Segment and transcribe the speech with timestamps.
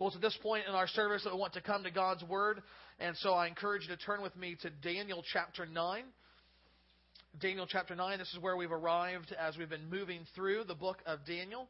[0.00, 2.24] Well, it's at this point in our service that we want to come to God's
[2.24, 2.62] Word,
[3.00, 6.04] and so I encourage you to turn with me to Daniel chapter 9.
[7.38, 11.02] Daniel chapter 9, this is where we've arrived as we've been moving through the book
[11.04, 11.68] of Daniel.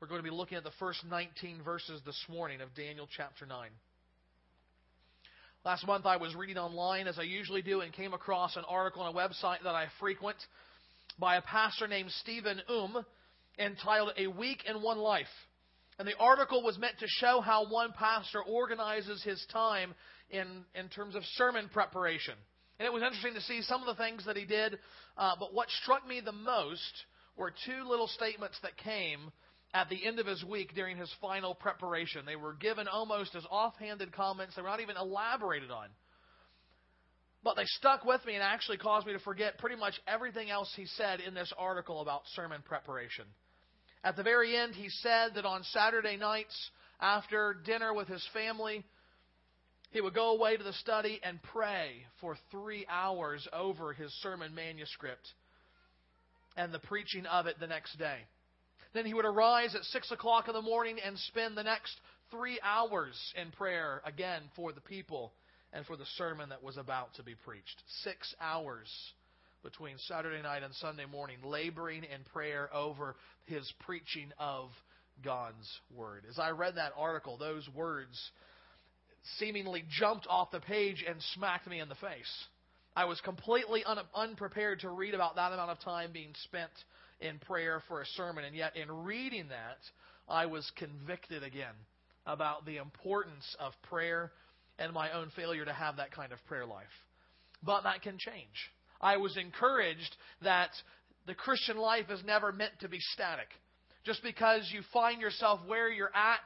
[0.00, 3.44] We're going to be looking at the first 19 verses this morning of Daniel chapter
[3.44, 3.68] 9.
[5.64, 9.02] Last month I was reading online, as I usually do, and came across an article
[9.02, 10.36] on a website that I frequent
[11.18, 13.04] by a pastor named Stephen Um
[13.58, 15.26] entitled A Week in One Life.
[15.98, 19.94] And the article was meant to show how one pastor organizes his time
[20.30, 22.34] in, in terms of sermon preparation.
[22.78, 24.78] And it was interesting to see some of the things that he did,
[25.16, 27.04] uh, but what struck me the most
[27.36, 29.32] were two little statements that came
[29.72, 32.26] at the end of his week during his final preparation.
[32.26, 35.88] They were given almost as offhanded comments, they were not even elaborated on.
[37.42, 40.72] But they stuck with me and actually caused me to forget pretty much everything else
[40.76, 43.24] he said in this article about sermon preparation.
[44.04, 48.84] At the very end, he said that on Saturday nights, after dinner with his family,
[49.90, 54.54] he would go away to the study and pray for three hours over his sermon
[54.54, 55.26] manuscript
[56.56, 58.18] and the preaching of it the next day.
[58.94, 62.58] Then he would arise at 6 o'clock in the morning and spend the next three
[62.62, 65.32] hours in prayer again for the people
[65.72, 67.82] and for the sermon that was about to be preached.
[68.02, 68.88] Six hours
[69.66, 74.70] between Saturday night and Sunday morning, laboring in prayer over his preaching of
[75.24, 76.22] God's Word.
[76.30, 78.16] As I read that article, those words
[79.38, 82.46] seemingly jumped off the page and smacked me in the face.
[82.94, 86.70] I was completely un- unprepared to read about that amount of time being spent
[87.20, 89.78] in prayer for a sermon, and yet in reading that,
[90.28, 91.74] I was convicted again
[92.24, 94.30] about the importance of prayer
[94.78, 96.84] and my own failure to have that kind of prayer life.
[97.64, 98.70] But that can change.
[99.00, 100.70] I was encouraged that
[101.26, 103.48] the Christian life is never meant to be static.
[104.04, 106.38] Just because you find yourself where you're at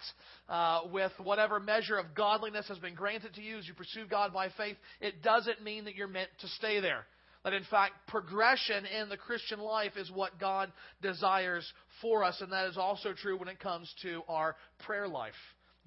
[0.49, 4.33] uh, with whatever measure of godliness has been granted to you as you pursue God
[4.33, 7.05] by faith, it doesn't mean that you're meant to stay there.
[7.45, 10.73] That in fact, progression in the Christian life is what God
[11.03, 14.57] desires for us, and that is also true when it comes to our
[14.87, 15.35] prayer life.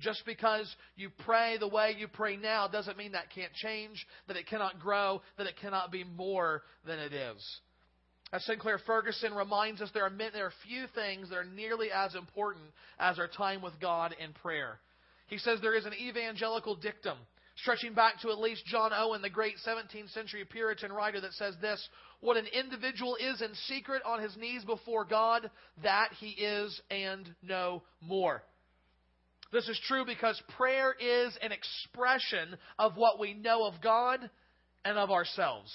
[0.04, 4.36] Just because you pray the way you pray now doesn't mean that can't change, that
[4.36, 7.42] it cannot grow, that it cannot be more than it is.
[8.34, 12.16] As Sinclair Ferguson reminds us, there are, there are few things that are nearly as
[12.16, 12.66] important
[13.00, 14.80] as our time with God in prayer.
[15.28, 17.18] He says there is an evangelical dictum
[17.58, 21.56] stretching back to at least John Owen, the great 17th century Puritan writer, that says
[21.62, 21.88] this
[22.20, 25.50] What an individual is in secret on his knees before God,
[25.82, 28.44] that he is and no more.
[29.54, 34.28] This is true because prayer is an expression of what we know of God
[34.84, 35.72] and of ourselves.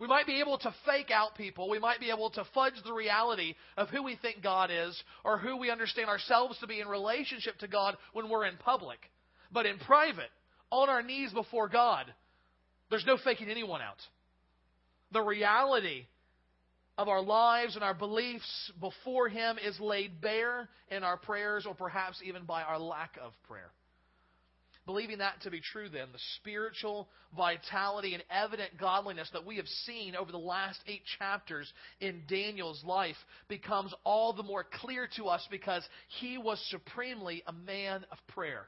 [0.00, 1.68] We might be able to fake out people.
[1.68, 5.36] We might be able to fudge the reality of who we think God is or
[5.36, 8.98] who we understand ourselves to be in relationship to God when we're in public.
[9.52, 10.30] But in private,
[10.70, 12.06] on our knees before God,
[12.88, 13.98] there's no faking anyone out.
[15.12, 16.06] The reality
[16.98, 21.74] of our lives and our beliefs before Him is laid bare in our prayers or
[21.74, 23.70] perhaps even by our lack of prayer.
[24.84, 29.66] Believing that to be true, then, the spiritual vitality and evident godliness that we have
[29.84, 31.70] seen over the last eight chapters
[32.00, 33.16] in Daniel's life
[33.48, 35.86] becomes all the more clear to us because
[36.18, 38.66] he was supremely a man of prayer.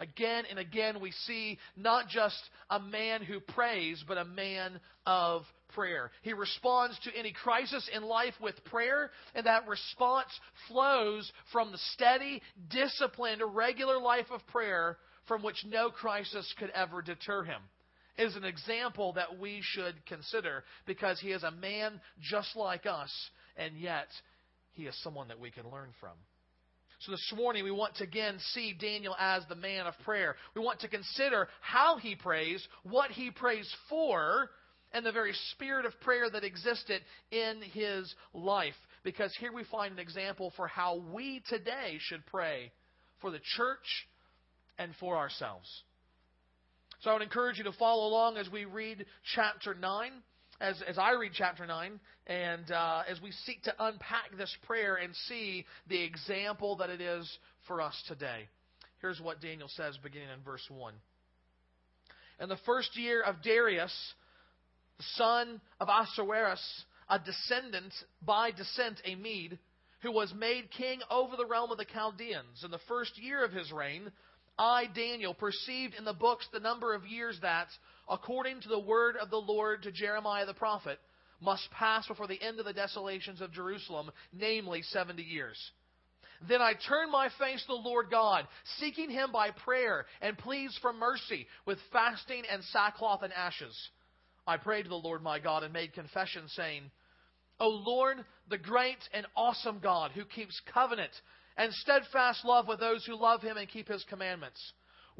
[0.00, 2.38] Again and again, we see not just
[2.70, 5.42] a man who prays, but a man of
[5.74, 6.10] prayer.
[6.22, 10.28] He responds to any crisis in life with prayer, and that response
[10.68, 17.02] flows from the steady, disciplined, regular life of prayer from which no crisis could ever
[17.02, 17.60] deter him.
[18.16, 23.12] Is an example that we should consider because he is a man just like us,
[23.56, 24.08] and yet
[24.72, 26.14] he is someone that we can learn from.
[27.00, 30.34] So this morning we want to again see Daniel as the man of prayer.
[30.56, 34.50] We want to consider how he prays, what he prays for,
[34.92, 38.74] and the very spirit of prayer that existed in his life.
[39.04, 42.72] Because here we find an example for how we today should pray
[43.20, 44.08] for the church
[44.76, 45.68] and for ourselves.
[47.02, 49.06] So I would encourage you to follow along as we read
[49.36, 50.10] chapter 9
[50.60, 54.96] as, as I read chapter 9 and uh, as we seek to unpack this prayer
[54.96, 58.48] and see the example that it is for us today.
[59.00, 60.94] Here's what Daniel says beginning in verse 1.
[62.40, 63.92] In the first year of Darius,
[64.98, 69.58] the son of Ahasuerus, a descendant by descent, a Mede,
[70.02, 73.52] who was made king over the realm of the Chaldeans, in the first year of
[73.52, 74.10] his reign,
[74.58, 77.68] I, Daniel, perceived in the books the number of years that,
[78.10, 80.98] according to the word of the Lord to Jeremiah the prophet,
[81.40, 85.58] must pass before the end of the desolations of Jerusalem, namely 70 years.
[86.48, 88.46] Then I turned my face to the Lord God,
[88.78, 93.76] seeking him by prayer and pleas for mercy, with fasting and sackcloth and ashes.
[94.46, 96.90] I prayed to the Lord my God and made confession, saying,
[97.60, 101.10] O Lord, the great and awesome God, who keeps covenant
[101.56, 104.60] and steadfast love with those who love him and keep his commandments.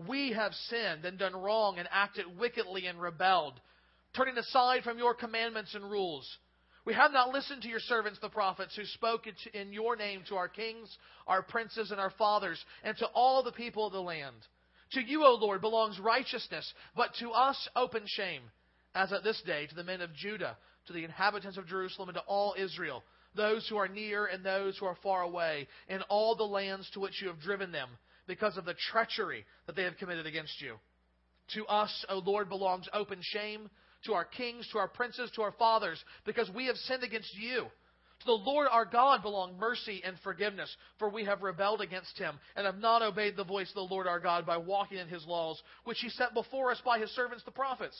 [0.07, 3.61] We have sinned and done wrong and acted wickedly and rebelled,
[4.15, 6.29] turning aside from your commandments and rules.
[6.85, 10.37] We have not listened to your servants, the prophets, who spoke in your name to
[10.37, 10.97] our kings,
[11.27, 14.37] our princes, and our fathers, and to all the people of the land.
[14.93, 18.43] To you, O Lord, belongs righteousness, but to us open shame,
[18.95, 20.57] as at this day to the men of Judah,
[20.87, 23.03] to the inhabitants of Jerusalem, and to all Israel,
[23.35, 27.01] those who are near and those who are far away, in all the lands to
[27.01, 27.91] which you have driven them,
[28.29, 30.75] because of the treachery that they have committed against you.
[31.55, 33.69] To us, O Lord, belongs open shame
[34.05, 37.67] to our kings, to our princes, to our fathers, because we have sinned against you.
[38.21, 42.39] To the Lord our God belong mercy and forgiveness, for we have rebelled against him,
[42.57, 45.25] and have not obeyed the voice of the Lord our God by walking in his
[45.27, 47.97] laws, which he set before us by his servants the prophets.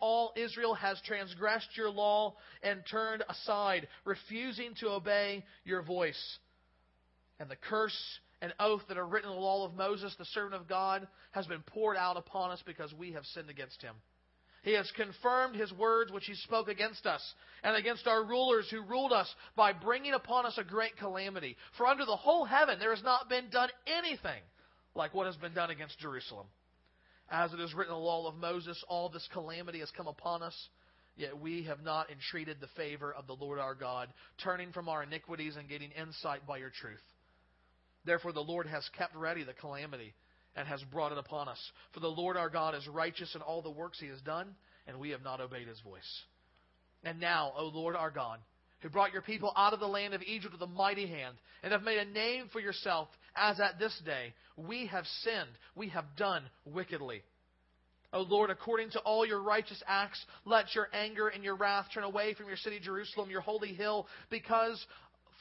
[0.00, 6.38] All Israel has transgressed your law and turned aside, refusing to obey your voice.
[7.38, 7.96] And the curse
[8.42, 11.46] and oath that are written in the law of Moses, the servant of God, has
[11.46, 13.94] been poured out upon us because we have sinned against him.
[14.64, 17.22] He has confirmed his words which he spoke against us
[17.62, 21.56] and against our rulers who ruled us by bringing upon us a great calamity.
[21.76, 24.42] For under the whole heaven there has not been done anything
[24.94, 26.46] like what has been done against Jerusalem.
[27.30, 30.42] As it is written in the law of Moses, all this calamity has come upon
[30.42, 30.54] us,
[31.16, 34.12] yet we have not entreated the favor of the Lord our God,
[34.42, 37.00] turning from our iniquities and getting insight by your truth.
[38.04, 40.14] Therefore the Lord has kept ready the calamity
[40.56, 41.58] and has brought it upon us.
[41.92, 44.54] For the Lord our God is righteous in all the works he has done,
[44.86, 46.22] and we have not obeyed his voice.
[47.04, 48.38] And now, O Lord our God,
[48.80, 51.72] who brought your people out of the land of Egypt with a mighty hand, and
[51.72, 56.04] have made a name for yourself, as at this day, we have sinned, we have
[56.16, 57.22] done wickedly.
[58.12, 62.04] O Lord, according to all your righteous acts, let your anger and your wrath turn
[62.04, 64.84] away from your city, Jerusalem, your holy hill, because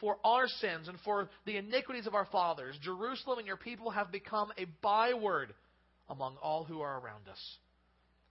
[0.01, 4.11] for our sins and for the iniquities of our fathers, Jerusalem and your people have
[4.11, 5.53] become a byword
[6.09, 7.57] among all who are around us.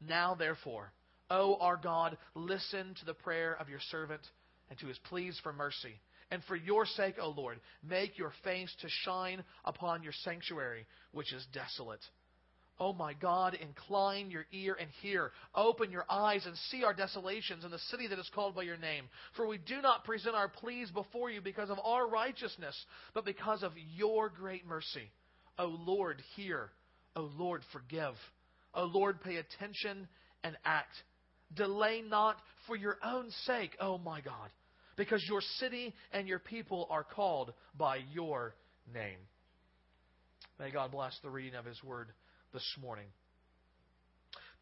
[0.07, 0.93] Now, therefore,
[1.31, 4.23] O our God, listen to the prayer of your servant
[4.69, 6.01] and to his pleas for mercy.
[6.33, 11.33] And for your sake, O Lord, make your face to shine upon your sanctuary, which
[11.33, 12.01] is desolate
[12.83, 15.33] Oh my God, incline your ear and hear.
[15.55, 18.79] Open your eyes and see our desolations in the city that is called by your
[18.79, 19.05] name.
[19.37, 22.75] For we do not present our pleas before you because of our righteousness,
[23.13, 25.11] but because of your great mercy.
[25.59, 26.71] O Lord, hear.
[27.17, 28.15] O Lord, forgive.
[28.73, 30.09] O Lord, pay attention
[30.43, 30.95] and act.
[31.55, 32.37] Delay not
[32.67, 34.49] for your own sake, O my God,
[34.97, 38.55] because your city and your people are called by your
[38.95, 39.19] name.
[40.59, 42.09] May God bless the reading of his word
[42.53, 43.07] this morning.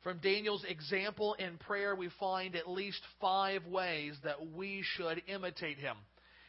[0.02, 5.78] From Daniel's example in prayer, we find at least five ways that we should imitate
[5.78, 5.96] him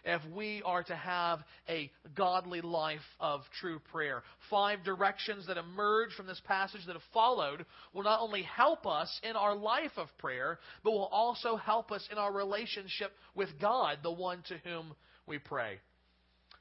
[0.04, 4.24] if we are to have a godly life of true prayer.
[4.50, 9.20] Five directions that emerge from this passage that have followed will not only help us
[9.24, 13.98] in our life of prayer, but will also help us in our relationship with God,
[14.04, 14.94] the one to whom
[15.28, 15.80] we pray.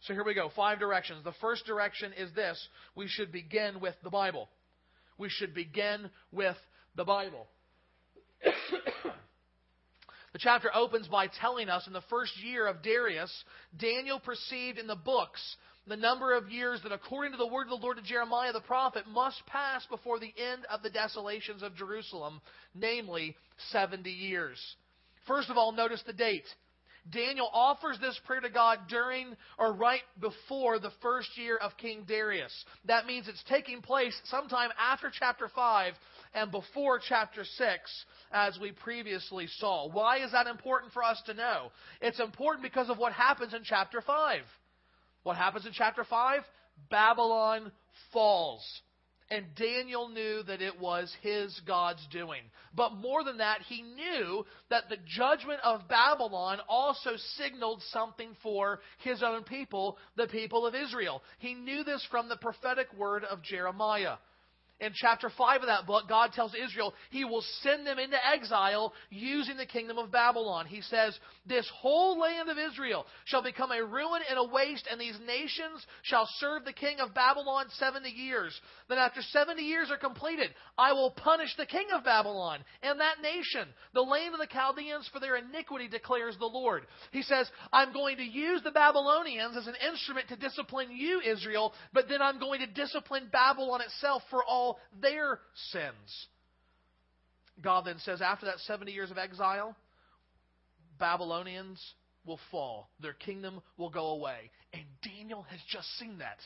[0.03, 0.51] So here we go.
[0.55, 1.25] Five directions.
[1.25, 4.49] The first direction is this we should begin with the Bible
[5.19, 6.57] we should begin with
[6.97, 7.47] the Bible.
[10.33, 13.33] the chapter opens by telling us in the first year of Darius,
[13.77, 15.41] Daniel perceived in the books
[15.89, 18.61] the number of years that, according to the word of the Lord to Jeremiah the
[18.61, 22.41] prophet, must pass before the end of the desolations of Jerusalem,
[22.75, 23.37] namely
[23.73, 24.59] 70 years.
[25.27, 26.45] First of all, notice the date.
[27.11, 32.05] Daniel offers this prayer to God during or right before the first year of King
[32.07, 32.53] Darius.
[32.85, 35.95] That means it's taking place sometime after chapter 5
[36.35, 39.89] and before chapter 6, as we previously saw.
[39.89, 41.71] Why is that important for us to know?
[42.01, 44.41] It's important because of what happens in chapter 5.
[45.23, 46.43] What happens in chapter 5?
[46.91, 47.73] Babylon
[48.13, 48.65] falls.
[49.31, 52.43] And Daniel knew that it was his God's doing.
[52.75, 58.81] But more than that, he knew that the judgment of Babylon also signaled something for
[58.99, 61.23] his own people, the people of Israel.
[61.41, 64.17] He knew this from the prophetic word of Jeremiah.
[64.81, 68.93] In chapter 5 of that book, God tells Israel he will send them into exile
[69.11, 70.67] using the kingdom of Babylon.
[70.67, 75.01] He says, This whole land of Israel shall become a ruin and a waste, and
[75.01, 78.59] these nations shall serve the king of Babylon 70 years.
[78.89, 83.21] Then, after 70 years are completed, I will punish the king of Babylon and that
[83.21, 86.85] nation, the land of the Chaldeans, for their iniquity, declares the Lord.
[87.11, 91.73] He says, I'm going to use the Babylonians as an instrument to discipline you, Israel,
[91.93, 96.27] but then I'm going to discipline Babylon itself for all all their sins.
[97.63, 99.75] God then says, after that 70 years of exile,
[100.99, 101.83] Babylonians
[102.25, 102.91] will fall.
[103.01, 104.51] Their kingdom will go away.
[104.73, 106.39] And Daniel has just seen that.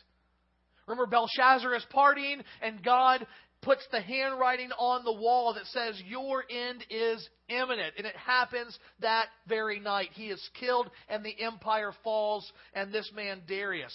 [0.87, 3.27] Remember, Belshazzar is partying, and God
[3.63, 7.95] puts the handwriting on the wall that says, Your end is imminent.
[7.97, 10.11] And it happens that very night.
[10.13, 13.95] He is killed, and the empire falls, and this man, Darius,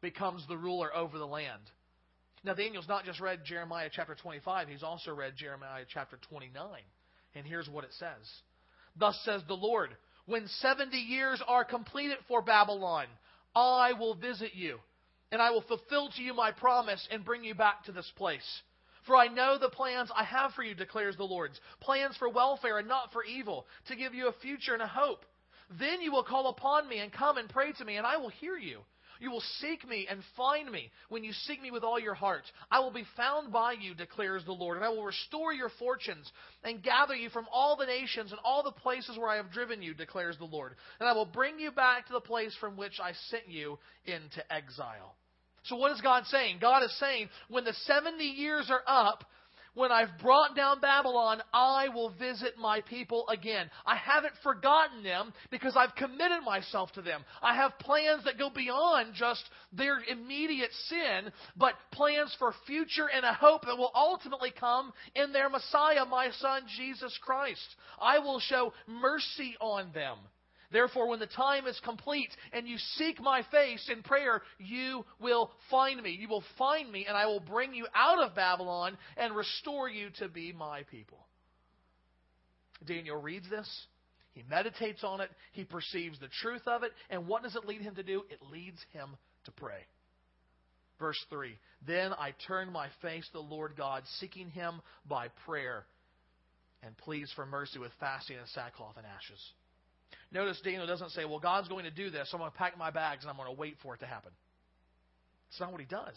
[0.00, 1.62] becomes the ruler over the land.
[2.44, 6.80] Now, Daniel's not just read Jeremiah chapter 25, he's also read Jeremiah chapter 29.
[7.34, 8.42] And here's what it says
[8.96, 9.90] Thus says the Lord,
[10.26, 13.06] when 70 years are completed for Babylon,
[13.54, 14.78] I will visit you,
[15.30, 18.62] and I will fulfill to you my promise and bring you back to this place.
[19.06, 22.78] For I know the plans I have for you, declares the Lord plans for welfare
[22.78, 25.24] and not for evil, to give you a future and a hope.
[25.78, 28.28] Then you will call upon me and come and pray to me, and I will
[28.28, 28.80] hear you.
[29.22, 32.42] You will seek me and find me when you seek me with all your heart.
[32.72, 36.28] I will be found by you, declares the Lord, and I will restore your fortunes
[36.64, 39.80] and gather you from all the nations and all the places where I have driven
[39.80, 40.74] you, declares the Lord.
[40.98, 44.42] And I will bring you back to the place from which I sent you into
[44.52, 45.14] exile.
[45.66, 46.58] So, what is God saying?
[46.60, 49.22] God is saying, when the 70 years are up,
[49.74, 53.70] when I've brought down Babylon, I will visit my people again.
[53.86, 57.24] I haven't forgotten them because I've committed myself to them.
[57.42, 63.24] I have plans that go beyond just their immediate sin, but plans for future and
[63.24, 67.76] a hope that will ultimately come in their Messiah, my Son, Jesus Christ.
[68.00, 70.18] I will show mercy on them.
[70.72, 75.50] Therefore, when the time is complete and you seek my face in prayer, you will
[75.70, 76.16] find me.
[76.18, 80.08] You will find me, and I will bring you out of Babylon and restore you
[80.18, 81.18] to be my people.
[82.86, 83.68] Daniel reads this.
[84.32, 85.30] He meditates on it.
[85.52, 86.92] He perceives the truth of it.
[87.10, 88.22] And what does it lead him to do?
[88.30, 89.10] It leads him
[89.44, 89.84] to pray.
[90.98, 95.84] Verse 3 Then I turned my face to the Lord God, seeking him by prayer,
[96.82, 99.40] and pleased for mercy with fasting and sackcloth and ashes.
[100.32, 102.78] Notice Daniel doesn't say, Well, God's going to do this, so I'm going to pack
[102.78, 104.32] my bags and I'm going to wait for it to happen.
[105.50, 106.16] It's not what he does.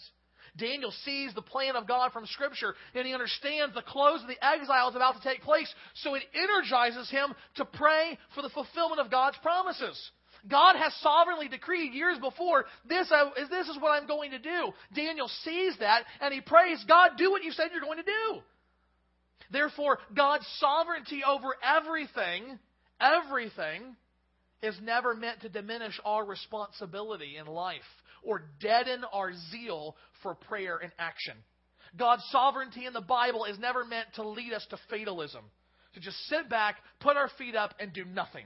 [0.57, 4.45] Daniel sees the plan of God from Scripture and he understands the close of the
[4.45, 9.01] exile is about to take place, so it energizes him to pray for the fulfillment
[9.01, 10.11] of God's promises.
[10.47, 13.11] God has sovereignly decreed years before this,
[13.49, 14.71] this is what I'm going to do.
[14.95, 18.41] Daniel sees that and he prays, God, do what you said you're going to do.
[19.51, 22.59] Therefore, God's sovereignty over everything,
[22.99, 23.95] everything,
[24.61, 27.81] is never meant to diminish our responsibility in life
[28.23, 31.35] or deaden our zeal for prayer and action.
[31.97, 35.43] God's sovereignty in the Bible is never meant to lead us to fatalism,
[35.93, 38.45] to just sit back, put our feet up, and do nothing.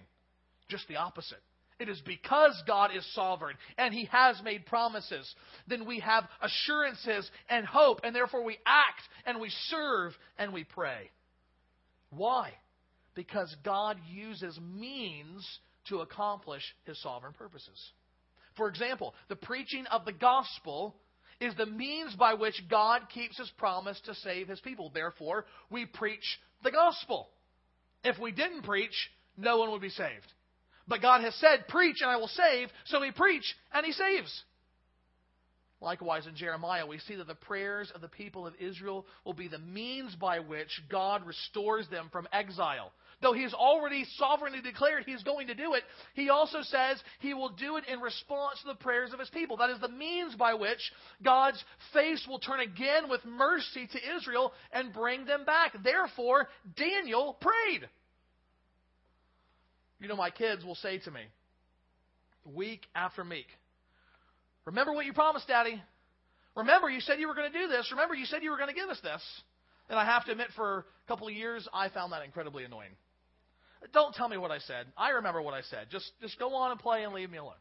[0.68, 1.40] Just the opposite.
[1.80, 5.34] It is because God is sovereign and He has made promises.
[5.68, 10.66] Then we have assurances and hope, and therefore we act and we serve and we
[10.66, 11.10] pray.
[12.10, 12.52] Why?
[13.20, 15.46] Because God uses means
[15.90, 17.78] to accomplish his sovereign purposes.
[18.56, 20.96] For example, the preaching of the gospel
[21.42, 24.90] is the means by which God keeps his promise to save his people.
[24.94, 27.28] Therefore, we preach the gospel.
[28.06, 28.96] If we didn't preach,
[29.36, 30.32] no one would be saved.
[30.88, 34.44] But God has said, Preach and I will save, so we preach and he saves.
[35.82, 39.48] Likewise, in Jeremiah, we see that the prayers of the people of Israel will be
[39.48, 42.92] the means by which God restores them from exile.
[43.22, 45.84] Though he has already sovereignly declared he's going to do it,
[46.14, 49.58] he also says he will do it in response to the prayers of his people.
[49.58, 50.80] That is the means by which
[51.24, 51.62] God's
[51.94, 55.74] face will turn again with mercy to Israel and bring them back.
[55.84, 56.48] Therefore,
[56.78, 57.90] Daniel prayed.
[60.00, 61.22] You know, my kids will say to me,
[62.46, 63.48] week after week,
[64.70, 65.82] Remember what you promised, Daddy.
[66.56, 67.88] Remember, you said you were going to do this.
[67.92, 69.22] Remember, you said you were going to give us this.
[69.90, 72.92] And I have to admit, for a couple of years, I found that incredibly annoying.
[73.94, 74.86] Don't tell me what I said.
[74.98, 75.88] I remember what I said.
[75.90, 77.54] Just just go on and play and leave me alone.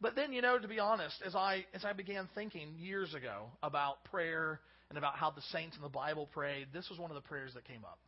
[0.00, 3.46] But then, you know, to be honest, as I as I began thinking years ago
[3.62, 7.14] about prayer and about how the saints in the Bible prayed, this was one of
[7.14, 7.98] the prayers that came up.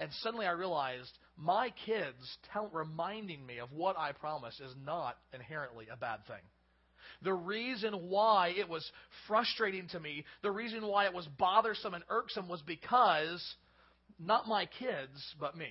[0.00, 5.16] And suddenly I realized my kids tell, reminding me of what I promised is not
[5.34, 6.42] inherently a bad thing.
[7.22, 8.88] The reason why it was
[9.26, 13.42] frustrating to me, the reason why it was bothersome and irksome was because
[14.20, 15.70] not my kids, but me.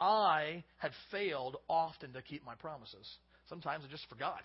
[0.00, 3.08] I had failed often to keep my promises.
[3.48, 4.42] Sometimes I just forgot.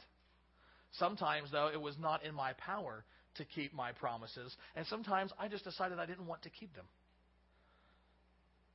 [0.93, 3.03] Sometimes, though, it was not in my power
[3.36, 4.55] to keep my promises.
[4.75, 6.86] And sometimes I just decided I didn't want to keep them.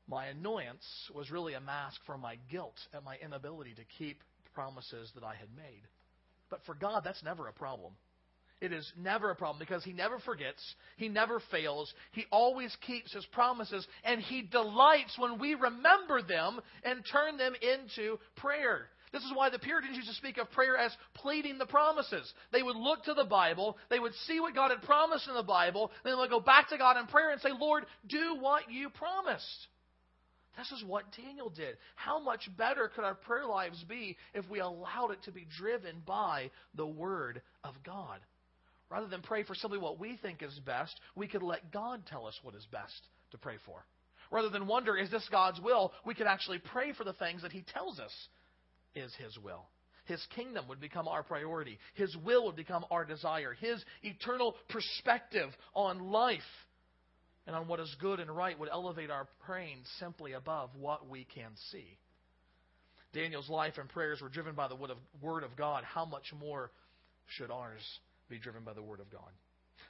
[0.09, 4.21] My annoyance was really a mask for my guilt at my inability to keep
[4.55, 5.83] promises that I had made.
[6.49, 7.93] But for God, that's never a problem.
[8.61, 10.63] It is never a problem because He never forgets.
[10.97, 11.93] He never fails.
[12.13, 17.55] He always keeps His promises, and He delights when we remember them and turn them
[17.55, 18.89] into prayer.
[19.13, 22.33] This is why the Puritans used to speak of prayer as pleading the promises.
[22.53, 25.43] They would look to the Bible, they would see what God had promised in the
[25.43, 28.71] Bible, then they would go back to God in prayer and say, Lord, do what
[28.71, 29.69] you promised.
[30.57, 31.77] This is what Daniel did.
[31.95, 36.03] How much better could our prayer lives be if we allowed it to be driven
[36.07, 38.21] by the Word of God?
[38.91, 42.27] Rather than pray for simply what we think is best, we could let God tell
[42.27, 43.85] us what is best to pray for.
[44.31, 47.53] Rather than wonder, is this God's will, we could actually pray for the things that
[47.53, 48.13] He tells us
[48.95, 49.67] is His will.
[50.05, 51.79] His kingdom would become our priority.
[51.95, 53.55] His will would become our desire.
[53.55, 56.41] His eternal perspective on life
[57.47, 61.27] and on what is good and right would elevate our praying simply above what we
[61.35, 61.99] can see.
[63.13, 64.77] Daniel's life and prayers were driven by the
[65.21, 65.83] Word of God.
[65.83, 66.71] How much more
[67.27, 67.83] should ours
[68.29, 69.31] be driven by the Word of God?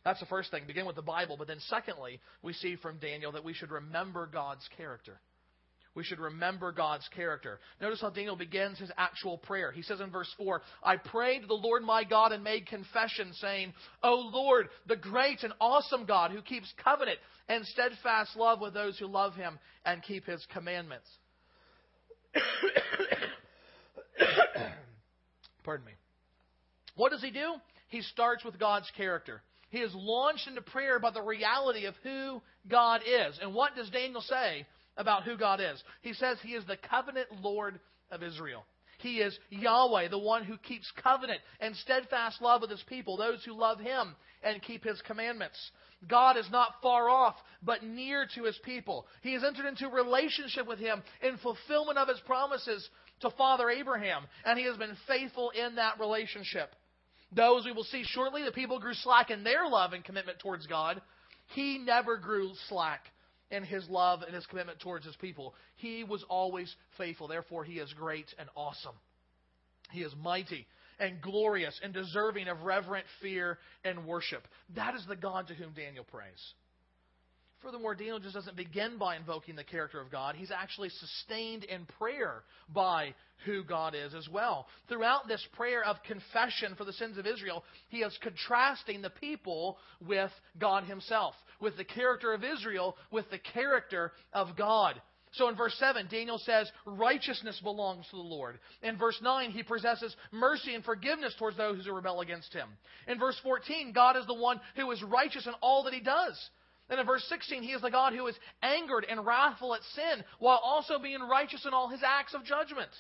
[0.04, 0.64] That's the first thing.
[0.66, 1.36] Begin with the Bible.
[1.36, 5.20] But then, secondly, we see from Daniel that we should remember God's character.
[5.96, 7.58] We should remember God's character.
[7.80, 9.72] Notice how Daniel begins his actual prayer.
[9.72, 13.32] He says in verse 4 I prayed to the Lord my God and made confession,
[13.40, 18.74] saying, O Lord, the great and awesome God who keeps covenant and steadfast love with
[18.74, 21.08] those who love him and keep his commandments.
[25.64, 25.92] Pardon me.
[26.94, 27.54] What does he do?
[27.88, 29.42] He starts with God's character.
[29.70, 33.38] He is launched into prayer by the reality of who God is.
[33.42, 34.66] And what does Daniel say?
[34.96, 35.82] about who God is.
[36.02, 37.78] He says he is the covenant Lord
[38.10, 38.64] of Israel.
[38.98, 43.44] He is Yahweh, the one who keeps covenant and steadfast love with his people, those
[43.44, 45.58] who love him and keep his commandments.
[46.08, 49.06] God is not far off, but near to his people.
[49.22, 52.88] He has entered into relationship with him in fulfillment of his promises
[53.20, 56.74] to Father Abraham, and he has been faithful in that relationship.
[57.32, 60.38] Though, as we will see shortly, the people grew slack in their love and commitment
[60.38, 61.00] towards God,
[61.54, 63.00] he never grew slack
[63.50, 65.54] in his love and his commitment towards his people.
[65.76, 67.28] He was always faithful.
[67.28, 68.94] Therefore, he is great and awesome.
[69.92, 70.66] He is mighty
[70.98, 74.46] and glorious and deserving of reverent fear and worship.
[74.74, 76.54] That is the God to whom Daniel prays.
[77.66, 80.36] Furthermore, Daniel just doesn't begin by invoking the character of God.
[80.36, 83.12] He's actually sustained in prayer by
[83.44, 84.68] who God is as well.
[84.88, 89.78] Throughout this prayer of confession for the sins of Israel, he is contrasting the people
[90.06, 95.02] with God himself, with the character of Israel, with the character of God.
[95.32, 98.60] So in verse 7, Daniel says, Righteousness belongs to the Lord.
[98.84, 102.68] In verse 9, he possesses mercy and forgiveness towards those who rebel against him.
[103.08, 106.38] In verse 14, God is the one who is righteous in all that he does.
[106.88, 110.24] Then in verse 16, he is the God who is angered and wrathful at sin
[110.38, 112.90] while also being righteous in all his acts of judgment.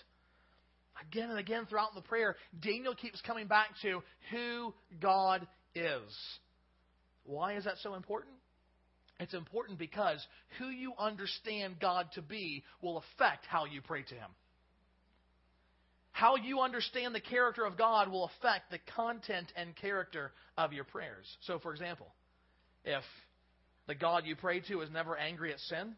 [1.08, 6.38] Again and again throughout the prayer, Daniel keeps coming back to who God is.
[7.24, 8.34] Why is that so important?
[9.18, 10.24] It's important because
[10.58, 14.30] who you understand God to be will affect how you pray to Him.
[16.12, 20.84] How you understand the character of God will affect the content and character of your
[20.84, 21.26] prayers.
[21.42, 22.06] So, for example,
[22.84, 23.04] if
[23.86, 25.94] the God you pray to is never angry at sin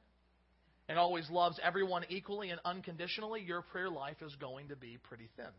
[0.88, 5.28] and always loves everyone equally and unconditionally, your prayer life is going to be pretty
[5.36, 5.52] thin.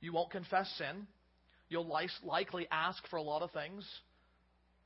[0.00, 1.06] You won't confess sin.
[1.68, 1.88] You'll
[2.24, 3.84] likely ask for a lot of things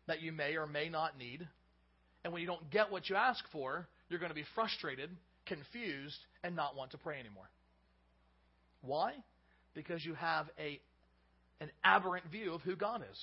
[0.07, 1.47] that you may or may not need.
[2.25, 5.11] And when you don't get what you ask for, you're going to be frustrated,
[5.47, 7.49] confused, and not want to pray anymore.
[8.83, 9.15] Why?
[9.75, 10.81] Because you have a,
[11.61, 13.19] an aberrant view of who God is.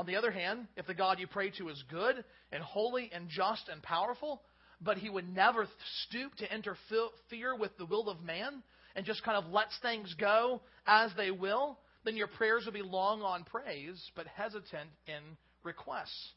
[0.00, 3.28] On the other hand, if the God you pray to is good and holy and
[3.28, 4.40] just and powerful,
[4.80, 5.68] but he would never
[6.06, 8.62] stoop to interfere with the will of man
[8.96, 12.80] and just kind of lets things go as they will, then your prayers will be
[12.80, 16.30] long on praise, but hesitant in requests.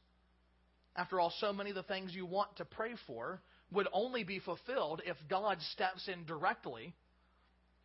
[0.98, 3.40] After all, so many of the things you want to pray for
[3.72, 6.94] would only be fulfilled if God steps in directly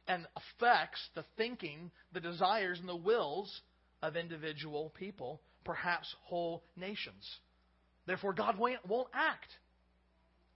[0.09, 3.61] and affects the thinking, the desires, and the wills
[4.03, 7.29] of individual people perhaps whole nations.
[8.07, 9.51] Therefore, God won't act.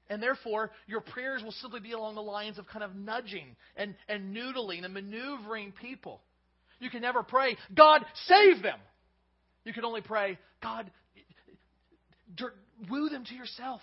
[0.09, 3.95] And therefore, your prayers will simply be along the lines of kind of nudging and,
[4.09, 6.21] and noodling and maneuvering people.
[6.81, 8.79] You can never pray, God, save them.
[9.65, 10.91] You can only pray, God,
[12.91, 13.81] woo them to yourself.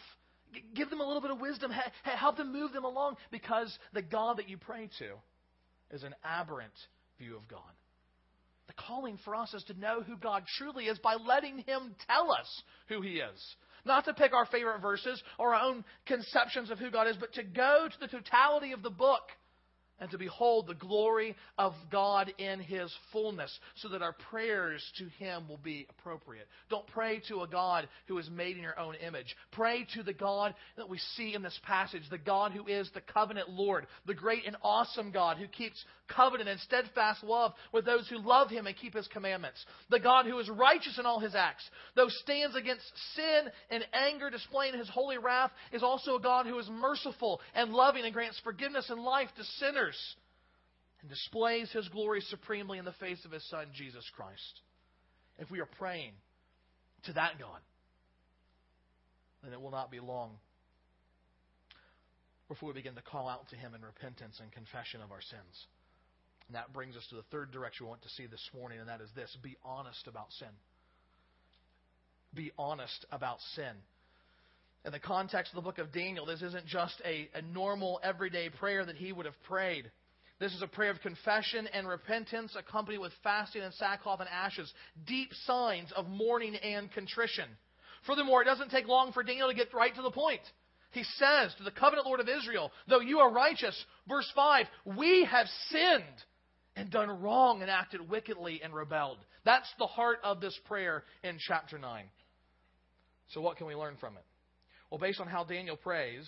[0.76, 1.72] Give them a little bit of wisdom.
[2.04, 6.74] Help them move them along because the God that you pray to is an aberrant
[7.18, 7.62] view of God.
[8.70, 12.32] The calling for us is to know who God truly is by letting Him tell
[12.32, 13.56] us who He is.
[13.84, 17.34] Not to pick our favorite verses or our own conceptions of who God is, but
[17.34, 19.24] to go to the totality of the book
[20.00, 25.06] and to behold the glory of God in His fullness, so that our prayers to
[25.18, 26.48] Him will be appropriate.
[26.70, 29.36] Don't pray to a God who is made in your own image.
[29.52, 33.02] Pray to the God that we see in this passage, the God who is the
[33.02, 35.84] covenant Lord, the great and awesome God who keeps
[36.16, 40.26] covenant and steadfast love with those who love Him and keep His commandments, the God
[40.26, 41.64] who is righteous in all His acts,
[41.96, 46.60] though stands against sin and anger, displaying His holy wrath, is also a God who
[46.60, 49.98] is merciful and loving and grants forgiveness and life to sinners
[51.02, 54.62] and displays his glory supremely in the face of his Son, Jesus Christ.
[55.38, 56.12] If we are praying
[57.06, 57.60] to that God,
[59.44, 60.32] then it will not be long
[62.50, 65.68] before we begin to call out to him in repentance and confession of our sins.
[66.50, 68.90] And that brings us to the third direction we want to see this morning, and
[68.90, 70.48] that is this be honest about sin.
[72.34, 73.72] Be honest about sin.
[74.84, 78.50] In the context of the book of Daniel, this isn't just a, a normal, everyday
[78.50, 79.92] prayer that he would have prayed.
[80.40, 84.74] This is a prayer of confession and repentance accompanied with fasting and sackcloth and ashes,
[85.06, 87.46] deep signs of mourning and contrition.
[88.08, 90.42] Furthermore, it doesn't take long for Daniel to get right to the point.
[90.92, 93.76] He says to the covenant Lord of Israel, Though you are righteous,
[94.08, 94.66] verse 5,
[94.98, 96.24] we have sinned
[96.80, 99.18] and done wrong and acted wickedly and rebelled.
[99.44, 102.06] That's the heart of this prayer in chapter 9.
[103.34, 104.24] So, what can we learn from it?
[104.90, 106.26] Well, based on how Daniel prays,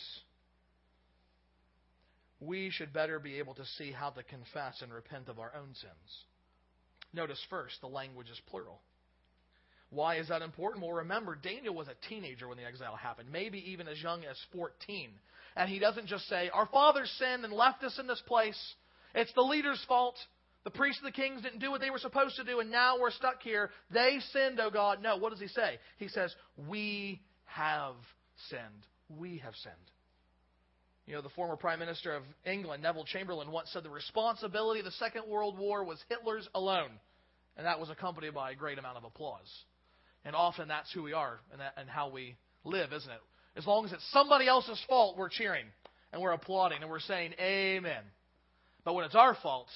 [2.42, 5.74] we should better be able to see how to confess and repent of our own
[5.74, 6.26] sins.
[7.14, 8.82] Notice first, the language is plural.
[9.90, 10.84] Why is that important?
[10.84, 14.38] Well, remember, Daniel was a teenager when the exile happened, maybe even as young as
[14.54, 15.10] 14.
[15.56, 18.60] And he doesn't just say, Our fathers sinned and left us in this place.
[19.16, 20.16] It's the leader's fault.
[20.64, 23.00] The priests of the kings didn't do what they were supposed to do, and now
[23.00, 23.72] we're stuck here.
[23.92, 25.02] They sinned, oh God.
[25.02, 25.80] No, what does he say?
[25.98, 26.34] He says,
[26.70, 27.96] We have
[28.50, 28.86] sinned.
[29.10, 29.76] We have sinned.
[31.08, 34.86] You know, the former Prime Minister of England, Neville Chamberlain, once said the responsibility of
[34.86, 36.92] the Second World War was Hitler's alone.
[37.58, 39.50] And that was accompanied by a great amount of applause.
[40.24, 43.20] And often that's who we are and, that, and how we live, isn't it?
[43.58, 45.66] As long as it's somebody else's fault, we're cheering
[46.14, 48.04] and we're applauding and we're saying, Amen.
[48.86, 49.68] But when it's our fault,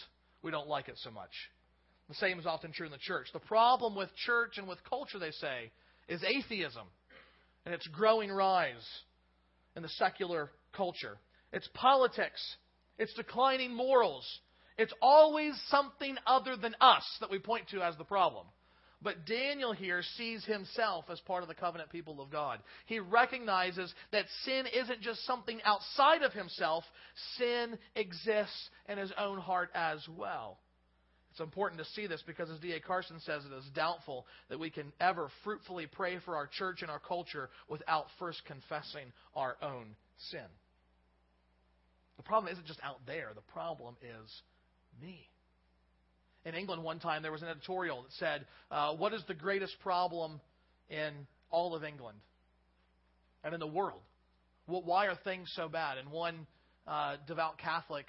[0.45, 1.31] we don't like it so much.
[2.07, 3.27] The same is often true in the church.
[3.33, 5.71] The problem with church and with culture, they say,
[6.07, 6.85] is atheism
[7.65, 8.87] and its growing rise
[9.75, 11.17] in the secular culture.
[11.51, 12.39] It's politics.
[12.99, 14.23] It's declining morals.
[14.77, 18.45] It's always something other than us that we point to as the problem.
[19.01, 22.59] But Daniel here sees himself as part of the covenant people of God.
[22.85, 26.83] He recognizes that sin isn't just something outside of himself,
[27.37, 30.57] sin exists in his own heart as well.
[31.35, 32.79] It's important to see this because, as D.A.
[32.79, 36.89] Carson says, it is doubtful that we can ever fruitfully pray for our church and
[36.89, 39.97] our culture without first confessing our own
[40.31, 40.45] sin.
[42.15, 44.41] The problem isn't just out there, the problem is
[45.01, 45.27] me.
[46.45, 49.75] In England, one time, there was an editorial that said, uh, What is the greatest
[49.81, 50.39] problem
[50.89, 51.11] in
[51.49, 52.19] all of England
[53.43, 54.01] and in the world?
[54.67, 55.97] Why are things so bad?
[55.97, 56.47] And one
[56.87, 58.05] uh, devout Catholic,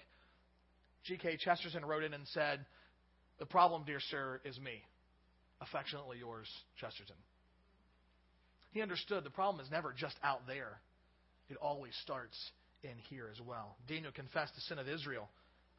[1.05, 1.39] G.K.
[1.39, 2.65] Chesterton, wrote in and said,
[3.39, 4.83] the problem, dear sir, is me.
[5.61, 6.49] Affectionately yours,
[6.81, 7.17] Chesterton.
[8.73, 10.81] He understood the problem is never just out there,
[11.49, 12.37] it always starts
[12.83, 13.77] in here as well.
[13.89, 15.29] Daniel confessed the sin of Israel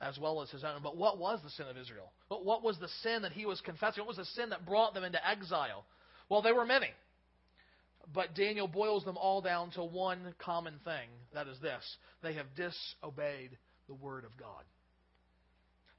[0.02, 0.82] as well as his own.
[0.84, 2.12] But what was the sin of Israel?
[2.30, 4.02] But what was the sin that he was confessing?
[4.02, 5.86] What was the sin that brought them into exile?
[6.30, 6.90] Well, there were many.
[8.14, 11.84] But Daniel boils them all down to one common thing that is this
[12.22, 13.58] they have disobeyed
[13.88, 14.64] the word of God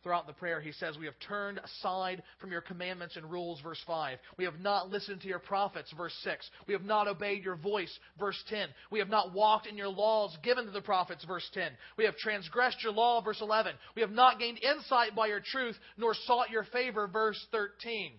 [0.02, 3.82] throughout the prayer, he says, We have turned aside from your commandments and rules, verse
[3.86, 4.18] 5.
[4.36, 6.48] We have not listened to your prophets, verse 6.
[6.66, 8.68] We have not obeyed your voice, verse 10.
[8.90, 11.70] We have not walked in your laws given to the prophets, verse 10.
[11.96, 13.72] We have transgressed your law, verse 11.
[13.94, 18.12] We have not gained insight by your truth, nor sought your favor, verse 13.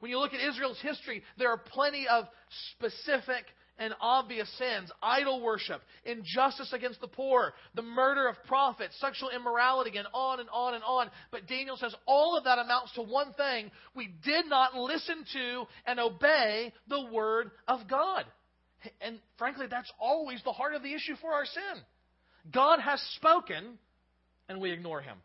[0.00, 2.24] When you look at Israel's history, there are plenty of
[2.72, 3.44] specific
[3.78, 9.96] and obvious sins, idol worship, injustice against the poor, the murder of prophets, sexual immorality,
[9.96, 11.10] and on and on and on.
[11.30, 13.70] But Daniel says all of that amounts to one thing.
[13.94, 18.24] We did not listen to and obey the word of God.
[19.00, 21.82] And frankly, that's always the heart of the issue for our sin.
[22.52, 23.78] God has spoken,
[24.48, 25.16] and we ignore him.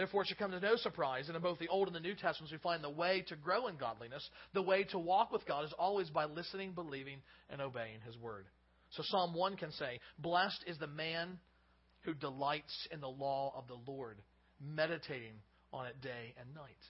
[0.00, 2.14] Therefore, it should come to no surprise that in both the Old and the New
[2.14, 5.62] Testaments we find the way to grow in godliness, the way to walk with God,
[5.66, 7.18] is always by listening, believing,
[7.50, 8.46] and obeying His Word.
[8.92, 11.38] So Psalm 1 can say, Blessed is the man
[12.04, 14.16] who delights in the law of the Lord,
[14.58, 15.34] meditating
[15.70, 16.80] on it day and night.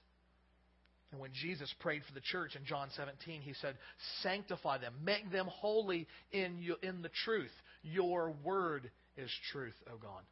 [1.10, 3.74] And when Jesus prayed for the church in John 17, he said,
[4.22, 7.50] Sanctify them, make them holy in, you, in the truth.
[7.82, 10.22] Your word is truth, O God.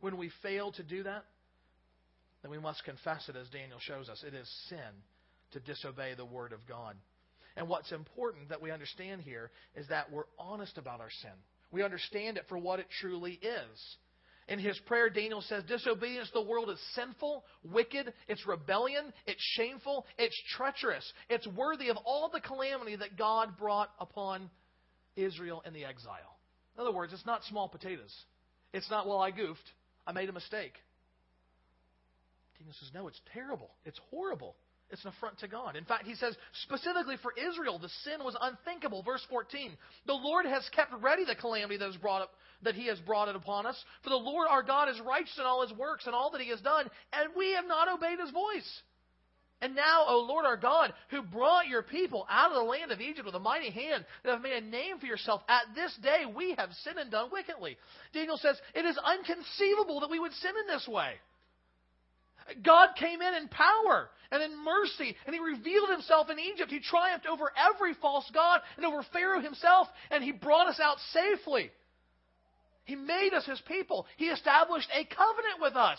[0.00, 1.22] When we fail to do that,
[2.42, 4.22] then we must confess it as Daniel shows us.
[4.26, 4.78] It is sin
[5.52, 6.96] to disobey the word of God.
[7.56, 11.30] And what's important that we understand here is that we're honest about our sin.
[11.70, 13.96] We understand it for what it truly is.
[14.48, 19.42] In his prayer, Daniel says, Disobedience to the world is sinful, wicked, it's rebellion, it's
[19.56, 21.04] shameful, it's treacherous.
[21.28, 24.48] It's worthy of all the calamity that God brought upon
[25.16, 26.38] Israel in the exile.
[26.76, 28.14] In other words, it's not small potatoes.
[28.72, 29.68] It's not, well, I goofed.
[30.06, 30.74] I made a mistake.
[32.58, 33.70] Daniel says, No, it's terrible.
[33.84, 34.56] It's horrible.
[34.90, 35.74] It's an affront to God.
[35.74, 39.02] In fact, he says specifically for Israel, the sin was unthinkable.
[39.02, 39.72] Verse 14.
[40.06, 42.30] The Lord has kept ready the calamity that, is brought up,
[42.62, 43.82] that he has brought it upon us.
[44.04, 46.50] For the Lord our God is righteous in all his works and all that he
[46.50, 48.82] has done, and we have not obeyed his voice.
[49.60, 53.00] And now, O Lord our God, who brought your people out of the land of
[53.00, 56.24] Egypt with a mighty hand, that have made a name for yourself, at this day
[56.32, 57.76] we have sinned and done wickedly.
[58.12, 61.14] Daniel says, It is inconceivable that we would sin in this way.
[62.64, 66.70] God came in in power and in mercy, and He revealed Himself in Egypt.
[66.70, 70.98] He triumphed over every false God and over Pharaoh himself, and He brought us out
[71.12, 71.70] safely.
[72.84, 74.06] He made us His people.
[74.16, 75.98] He established a covenant with us.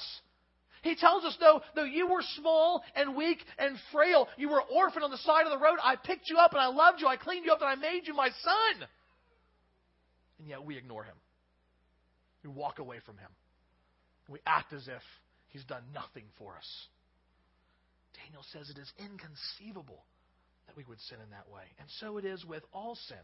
[0.84, 5.04] He tells us, though, though you were small and weak and frail, you were orphaned
[5.04, 7.18] on the side of the road, I picked you up and I loved you, I
[7.18, 8.88] cleaned you up and I made you my son.
[10.40, 11.16] And yet we ignore him.
[12.44, 13.30] We walk away from him.
[14.30, 15.02] We act as if
[15.50, 16.88] He's done nothing for us.
[18.24, 20.04] Daniel says it is inconceivable
[20.68, 21.64] that we would sin in that way.
[21.80, 23.18] And so it is with all sin.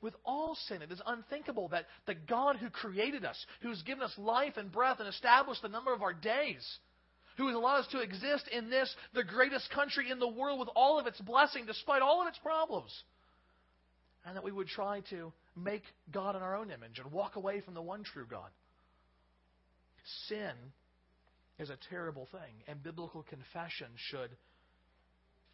[0.00, 4.02] With all sin, it is unthinkable that the God who created us, who has given
[4.02, 6.66] us life and breath and established the number of our days,
[7.36, 10.68] who has allowed us to exist in this, the greatest country in the world with
[10.74, 12.92] all of its blessing, despite all of its problems,
[14.26, 17.60] and that we would try to make God in our own image and walk away
[17.60, 18.50] from the one true God.
[20.28, 20.52] Sin
[21.58, 24.30] is a terrible thing, and biblical confession should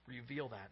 [0.07, 0.71] reveal that.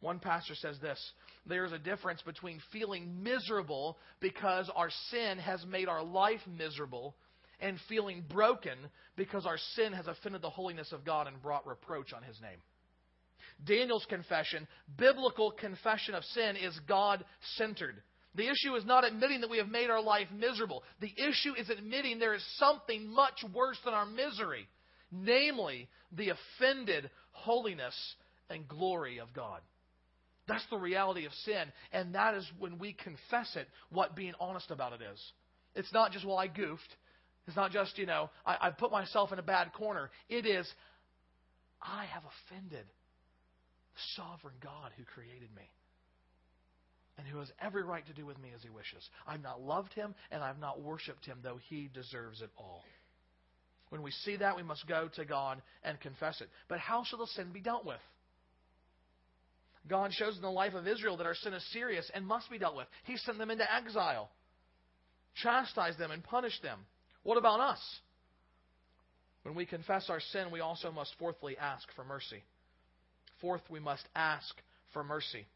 [0.00, 0.98] One pastor says this
[1.46, 7.14] there's a difference between feeling miserable because our sin has made our life miserable
[7.60, 8.76] and feeling broken
[9.16, 12.58] because our sin has offended the holiness of God and brought reproach on his name.
[13.64, 14.66] Daniel's confession,
[14.98, 17.24] biblical confession of sin, is God
[17.56, 18.02] centered.
[18.34, 20.82] The issue is not admitting that we have made our life miserable.
[21.00, 24.66] The issue is admitting there is something much worse than our misery,
[25.10, 27.94] namely the offended holiness
[28.48, 29.60] and glory of God.
[30.48, 34.70] That's the reality of sin, and that is when we confess it, what being honest
[34.70, 35.20] about it is.
[35.74, 36.96] It's not just, well, I goofed.
[37.46, 40.10] It's not just, you know, I, I put myself in a bad corner.
[40.28, 40.66] It is,
[41.80, 42.86] I have offended
[43.94, 45.62] the sovereign God who created me
[47.18, 49.08] and who has every right to do with me as he wishes.
[49.26, 52.82] I've not loved him and I've not worshiped him, though he deserves it all.
[53.90, 56.48] When we see that, we must go to God and confess it.
[56.68, 58.00] But how shall the sin be dealt with?
[59.88, 62.58] God shows in the life of Israel that our sin is serious and must be
[62.58, 62.86] dealt with.
[63.04, 64.30] He sent them into exile,
[65.42, 66.78] chastised them, and punished them.
[67.22, 67.80] What about us?
[69.42, 72.42] When we confess our sin, we also must fourthly ask for mercy.
[73.40, 74.54] Fourth, we must ask
[74.92, 75.46] for mercy.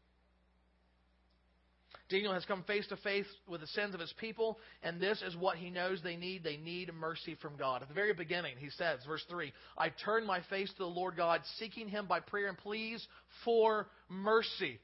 [2.09, 5.35] Daniel has come face to face with the sins of his people, and this is
[5.35, 6.43] what he knows they need.
[6.43, 7.81] They need mercy from God.
[7.81, 11.17] At the very beginning, he says, verse 3 I turned my face to the Lord
[11.17, 13.05] God, seeking him by prayer and pleas
[13.43, 14.79] for mercy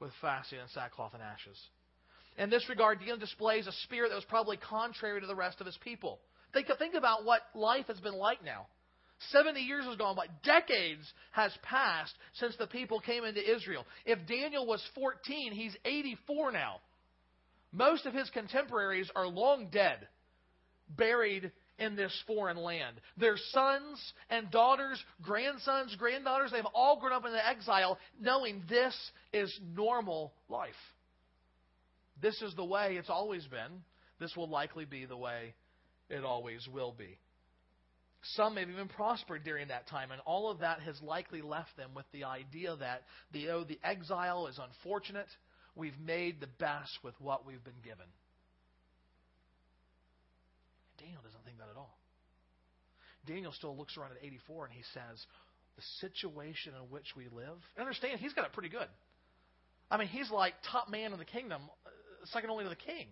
[0.00, 1.58] with fasting and sackcloth and ashes.
[2.36, 5.66] In this regard, Daniel displays a spirit that was probably contrary to the rest of
[5.66, 6.18] his people.
[6.52, 8.66] Think, think about what life has been like now.
[9.30, 10.26] 70 years has gone by.
[10.42, 13.84] Decades has passed since the people came into Israel.
[14.04, 16.76] If Daniel was 14, he's 84 now.
[17.72, 20.06] Most of his contemporaries are long dead,
[20.88, 23.00] buried in this foreign land.
[23.16, 28.94] Their sons and daughters, grandsons, granddaughters, they've all grown up in exile knowing this
[29.32, 30.70] is normal life.
[32.22, 33.82] This is the way it's always been.
[34.20, 35.54] This will likely be the way
[36.08, 37.18] it always will be.
[38.32, 41.90] Some have even prospered during that time, and all of that has likely left them
[41.94, 45.28] with the idea that the, oh, the exile is unfortunate.
[45.76, 48.06] We've made the best with what we've been given.
[50.98, 51.98] Daniel doesn't think that at all.
[53.26, 55.26] Daniel still looks around at 84 and he says,
[55.76, 58.88] The situation in which we live, understand, he's got it pretty good.
[59.90, 61.90] I mean, he's like top man in the kingdom, uh,
[62.26, 63.06] second only to the king.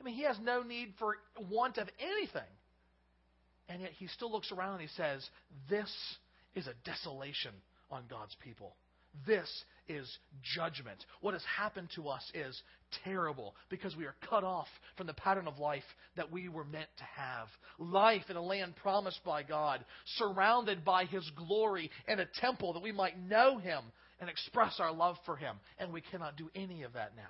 [0.00, 1.16] I mean, he has no need for
[1.50, 2.50] want of anything.
[3.68, 5.26] And yet he still looks around and he says,
[5.68, 5.90] This
[6.54, 7.52] is a desolation
[7.90, 8.74] on God's people.
[9.26, 9.48] This
[9.88, 11.04] is judgment.
[11.20, 12.60] What has happened to us is
[13.04, 15.84] terrible because we are cut off from the pattern of life
[16.16, 17.48] that we were meant to have.
[17.78, 19.84] Life in a land promised by God,
[20.16, 23.82] surrounded by His glory and a temple that we might know Him
[24.20, 25.56] and express our love for Him.
[25.78, 27.22] And we cannot do any of that now.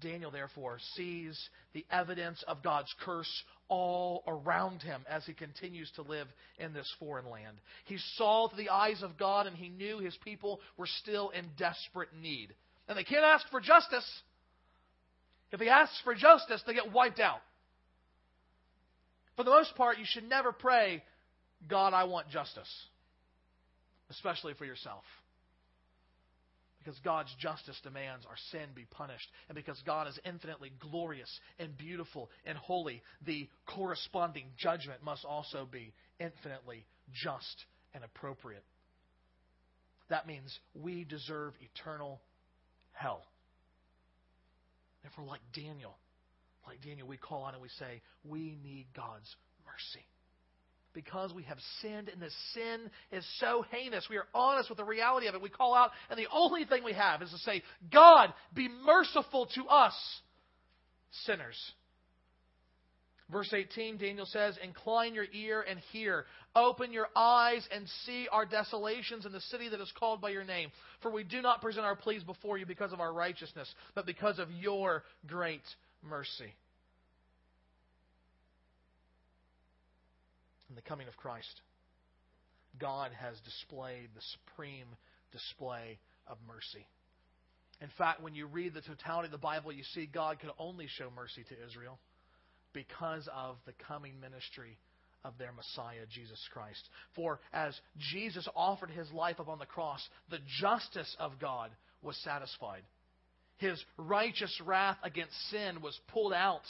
[0.00, 1.38] Daniel, therefore, sees
[1.72, 6.26] the evidence of God's curse all around him as he continues to live
[6.58, 7.56] in this foreign land.
[7.84, 11.46] He saw through the eyes of God and he knew his people were still in
[11.56, 12.54] desperate need.
[12.88, 14.08] And they can't ask for justice.
[15.52, 17.40] If he asks for justice, they get wiped out.
[19.36, 21.02] For the most part, you should never pray,
[21.68, 22.68] God, I want justice,
[24.10, 25.04] especially for yourself.
[26.82, 29.28] Because God's justice demands our sin be punished.
[29.48, 35.68] And because God is infinitely glorious and beautiful and holy, the corresponding judgment must also
[35.70, 38.64] be infinitely just and appropriate.
[40.08, 42.20] That means we deserve eternal
[42.92, 43.22] hell.
[45.02, 45.96] Therefore, like Daniel,
[46.66, 50.04] like Daniel, we call on and we say, we need God's mercy
[50.92, 54.06] because we have sinned, and this sin is so heinous.
[54.10, 55.42] We are honest with the reality of it.
[55.42, 59.46] We call out, and the only thing we have is to say, God, be merciful
[59.54, 59.94] to us,
[61.26, 61.56] sinners.
[63.30, 66.24] Verse 18, Daniel says, Incline your ear and hear.
[66.56, 70.42] Open your eyes and see our desolations in the city that is called by your
[70.42, 70.70] name.
[71.00, 74.38] For we do not present our pleas before you because of our righteousness, but because
[74.40, 75.62] of your great
[76.02, 76.52] mercy.
[80.70, 81.60] In the coming of Christ,
[82.80, 84.86] God has displayed the supreme
[85.32, 86.86] display of mercy.
[87.82, 90.86] In fact, when you read the totality of the Bible, you see God could only
[90.86, 91.98] show mercy to Israel
[92.72, 94.78] because of the coming ministry
[95.24, 96.88] of their Messiah, Jesus Christ.
[97.16, 97.78] For as
[98.12, 101.70] Jesus offered his life upon the cross, the justice of God
[102.02, 102.82] was satisfied.
[103.56, 106.62] His righteous wrath against sin was pulled out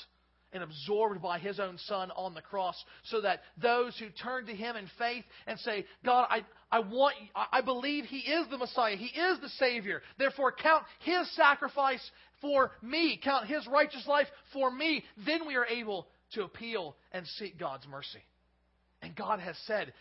[0.52, 4.54] and absorbed by his own son on the cross so that those who turn to
[4.54, 8.96] him in faith and say, God, I, I want, I believe he is the Messiah.
[8.96, 10.02] He is the Savior.
[10.18, 12.02] Therefore, count his sacrifice
[12.40, 13.20] for me.
[13.22, 15.04] Count his righteous life for me.
[15.26, 18.22] Then we are able to appeal and seek God's mercy.
[19.02, 19.92] And God has said,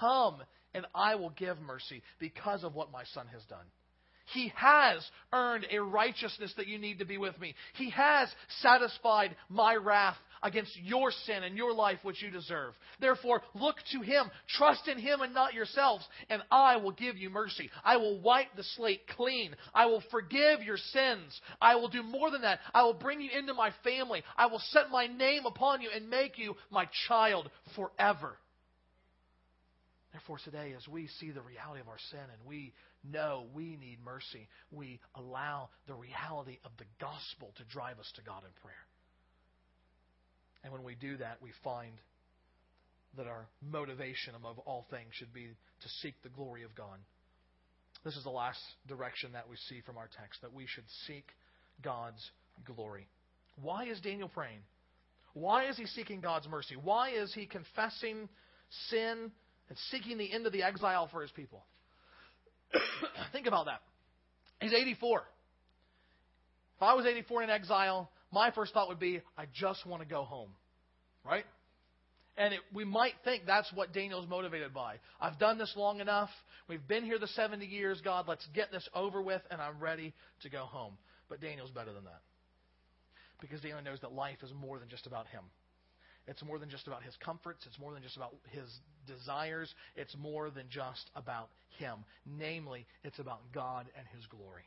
[0.00, 0.42] Come
[0.74, 3.64] and I will give mercy because of what my son has done.
[4.32, 7.54] He has earned a righteousness that you need to be with me.
[7.74, 8.28] He has
[8.60, 12.74] satisfied my wrath against your sin and your life, which you deserve.
[13.00, 14.30] Therefore, look to Him.
[14.56, 17.70] Trust in Him and not yourselves, and I will give you mercy.
[17.84, 19.54] I will wipe the slate clean.
[19.74, 21.40] I will forgive your sins.
[21.60, 22.60] I will do more than that.
[22.74, 24.22] I will bring you into my family.
[24.36, 28.36] I will set my name upon you and make you my child forever.
[30.12, 32.72] Therefore, today, as we see the reality of our sin and we
[33.10, 38.22] know we need mercy, we allow the reality of the gospel to drive us to
[38.22, 38.74] God in prayer.
[40.64, 41.92] And when we do that, we find
[43.16, 46.98] that our motivation above all things should be to seek the glory of God.
[48.04, 51.26] This is the last direction that we see from our text that we should seek
[51.82, 52.30] God's
[52.64, 53.08] glory.
[53.60, 54.60] Why is Daniel praying?
[55.34, 56.76] Why is he seeking God's mercy?
[56.76, 58.28] Why is he confessing
[58.88, 59.30] sin
[59.68, 61.62] and seeking the end of the exile for his people?
[63.32, 63.80] Think about that.
[64.60, 65.22] He's 84.
[66.76, 70.08] If I was 84 in exile, my first thought would be, I just want to
[70.08, 70.50] go home.
[71.24, 71.44] Right?
[72.36, 74.96] And it, we might think that's what Daniel's motivated by.
[75.20, 76.30] I've done this long enough.
[76.68, 78.00] We've been here the 70 years.
[78.02, 80.96] God, let's get this over with, and I'm ready to go home.
[81.28, 82.20] But Daniel's better than that.
[83.40, 85.42] Because Daniel knows that life is more than just about him.
[86.28, 87.64] It's more than just about his comforts.
[87.66, 88.68] It's more than just about his
[89.06, 89.72] desires.
[89.96, 92.04] It's more than just about him.
[92.26, 94.64] Namely, it's about God and his glory.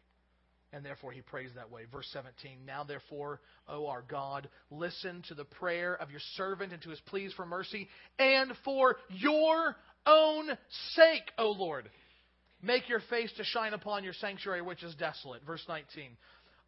[0.74, 1.82] And therefore, he prays that way.
[1.91, 6.82] Verse 17 Now, therefore, O our God, listen to the prayer of your servant and
[6.84, 10.50] to his pleas for mercy, and for your own
[10.95, 11.89] sake, O Lord.
[12.63, 15.43] Make your face to shine upon your sanctuary, which is desolate.
[15.45, 16.15] Verse 19.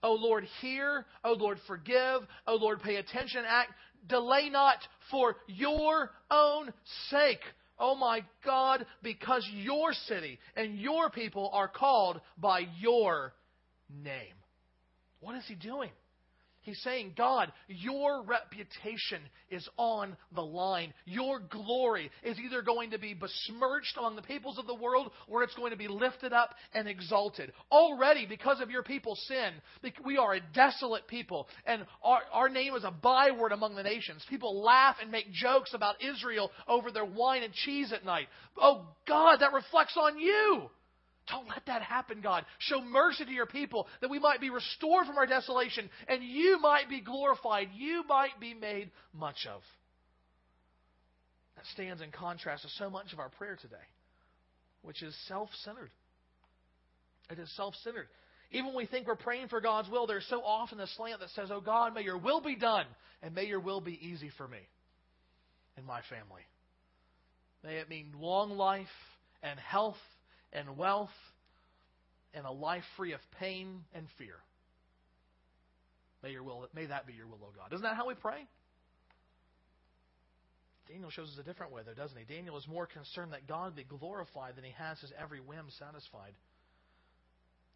[0.01, 1.05] O Lord, hear.
[1.23, 2.21] O Lord, forgive.
[2.45, 3.71] O Lord, pay attention act.
[4.07, 4.77] Delay not
[5.09, 6.73] for your own
[7.09, 7.41] sake.
[7.79, 13.33] Oh my God, because your city and your people are called by your
[14.03, 14.35] name.
[15.19, 15.89] What is he doing?
[16.63, 20.93] He's saying, God, your reputation is on the line.
[21.05, 25.43] Your glory is either going to be besmirched among the peoples of the world or
[25.43, 27.51] it's going to be lifted up and exalted.
[27.71, 29.53] Already, because of your people's sin,
[30.05, 34.25] we are a desolate people, and our, our name is a byword among the nations.
[34.29, 38.27] People laugh and make jokes about Israel over their wine and cheese at night.
[38.57, 40.69] Oh, God, that reflects on you.
[41.29, 42.45] Don't let that happen, God.
[42.59, 46.59] Show mercy to your people that we might be restored from our desolation and you
[46.59, 47.69] might be glorified.
[47.73, 49.61] You might be made much of.
[51.55, 53.75] That stands in contrast to so much of our prayer today,
[54.81, 55.91] which is self centered.
[57.29, 58.07] It is self centered.
[58.51, 61.29] Even when we think we're praying for God's will, there's so often a slant that
[61.29, 62.85] says, Oh God, may your will be done,
[63.21, 64.59] and may your will be easy for me
[65.77, 66.43] and my family.
[67.63, 68.85] May it mean long life
[69.41, 69.95] and health
[70.53, 71.09] and wealth
[72.33, 74.35] and a life free of pain and fear.
[76.23, 77.73] May your will may that be your will, O God.
[77.73, 78.47] Isn't that how we pray?
[80.87, 82.25] Daniel shows us a different way, though, doesn't he?
[82.25, 86.33] Daniel is more concerned that God be glorified than he has his every whim satisfied.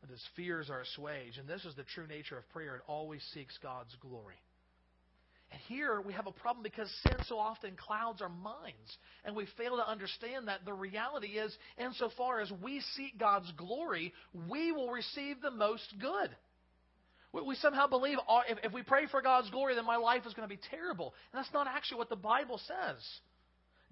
[0.02, 1.40] That his fears are assuaged.
[1.40, 2.76] And this is the true nature of prayer.
[2.76, 4.36] It always seeks God's glory.
[5.52, 9.48] And here we have a problem because sin so often clouds our minds, and we
[9.58, 14.14] fail to understand that the reality is, insofar as we seek God's glory,
[14.50, 16.36] we will receive the most good.
[17.32, 20.48] We somehow believe oh, if we pray for God's glory, then my life is going
[20.48, 21.14] to be terrible.
[21.32, 23.04] And that's not actually what the Bible says.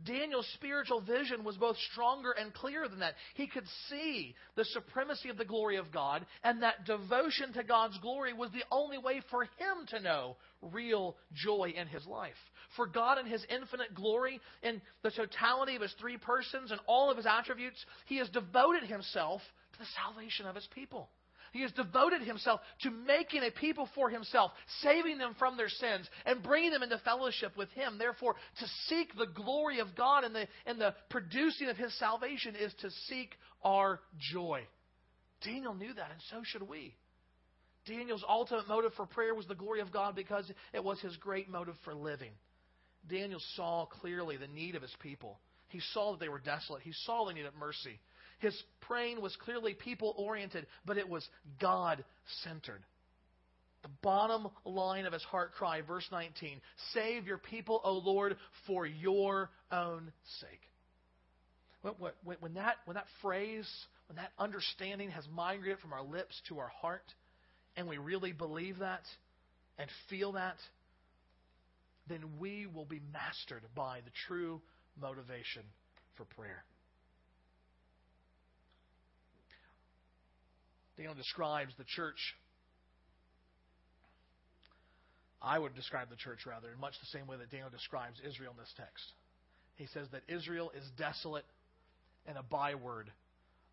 [0.04, 3.16] Daniel's spiritual vision was both stronger and clearer than that.
[3.36, 7.98] He could see the supremacy of the glory of God, and that devotion to God's
[8.00, 12.36] glory was the only way for him to know real joy in his life.
[12.76, 17.10] For God in his infinite glory, in the totality of his three persons and all
[17.10, 19.42] of his attributes, he has devoted himself
[19.74, 21.10] to the salvation of his people.
[21.56, 24.52] He has devoted himself to making a people for himself,
[24.82, 27.98] saving them from their sins, and bringing them into fellowship with him.
[27.98, 32.58] Therefore, to seek the glory of God and the, and the producing of his salvation
[32.58, 33.30] is to seek
[33.64, 34.02] our
[34.34, 34.68] joy.
[35.46, 36.94] Daniel knew that, and so should we.
[37.86, 41.48] Daniel's ultimate motive for prayer was the glory of God because it was his great
[41.48, 42.32] motive for living.
[43.10, 45.40] Daniel saw clearly the need of his people.
[45.70, 46.82] He saw that they were desolate.
[46.82, 47.98] He saw they needed mercy.
[48.40, 51.28] His praying was clearly people oriented, but it was
[51.60, 52.04] God
[52.44, 52.84] centered.
[53.84, 56.60] The bottom line of his heart cry, verse 19
[56.94, 60.12] Save your people, O Lord, for your own
[60.42, 60.62] sake.
[61.82, 63.70] When, when, that, when that phrase,
[64.08, 67.14] when that understanding has migrated from our lips to our heart,
[67.76, 69.04] and we really believe that
[69.78, 70.58] and feel that,
[72.08, 74.62] then we will be mastered by the true
[75.00, 75.64] motivation
[76.16, 76.64] for prayer.
[80.98, 82.20] Daniel describes the church.
[85.42, 88.52] I would describe the church rather in much the same way that Daniel describes Israel
[88.52, 89.04] in this text.
[89.76, 91.46] He says that Israel is desolate
[92.26, 93.12] and a byword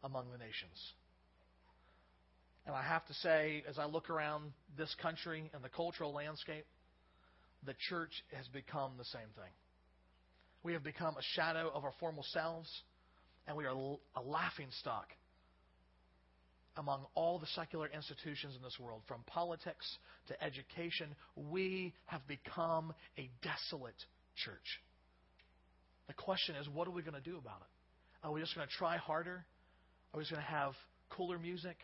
[0.02, 0.76] among the nations.
[2.66, 6.66] And I have to say, as I look around this country and the cultural landscape,
[7.64, 9.50] the church has become the same thing.
[10.62, 12.68] We have become a shadow of our former selves,
[13.46, 13.74] and we are
[14.16, 15.06] a laughing stock
[16.76, 19.86] among all the secular institutions in this world, from politics
[20.28, 24.02] to education, we have become a desolate
[24.36, 24.80] church.
[26.08, 28.26] The question is, what are we going to do about it?
[28.26, 29.44] Are we just going to try harder?
[30.12, 30.72] Are we just going to have
[31.10, 31.76] cooler music,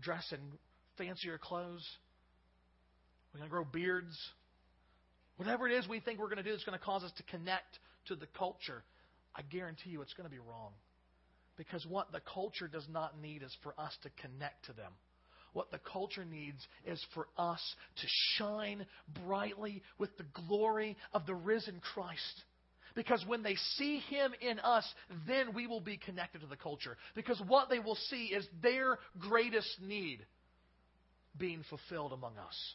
[0.00, 0.38] dress in
[0.96, 1.84] fancier clothes?
[3.32, 4.16] We're going to grow beards?
[5.36, 7.22] Whatever it is we think we're going to do that's going to cause us to
[7.24, 8.82] connect to the culture,
[9.34, 10.72] I guarantee you it's going to be wrong.
[11.56, 14.92] Because what the culture does not need is for us to connect to them.
[15.52, 17.60] What the culture needs is for us
[17.96, 18.86] to shine
[19.24, 22.42] brightly with the glory of the risen Christ.
[22.96, 24.84] Because when they see Him in us,
[25.26, 26.96] then we will be connected to the culture.
[27.14, 30.24] Because what they will see is their greatest need
[31.38, 32.74] being fulfilled among us.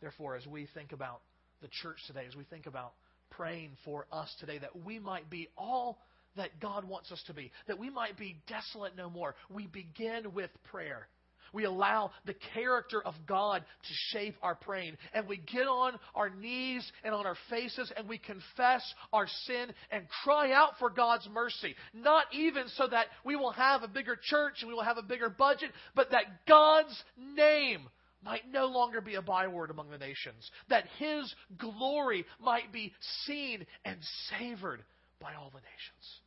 [0.00, 1.20] Therefore, as we think about
[1.62, 2.92] the church today, as we think about
[3.30, 5.98] praying for us today, that we might be all
[6.36, 9.34] that God wants us to be, that we might be desolate no more.
[9.48, 11.08] We begin with prayer.
[11.52, 14.96] We allow the character of God to shape our praying.
[15.12, 19.72] And we get on our knees and on our faces and we confess our sin
[19.90, 21.74] and cry out for God's mercy.
[21.92, 25.02] Not even so that we will have a bigger church and we will have a
[25.02, 27.88] bigger budget, but that God's name
[28.22, 30.50] might no longer be a byword among the nations.
[30.68, 32.92] That His glory might be
[33.26, 34.84] seen and savored
[35.20, 36.20] by all the nations.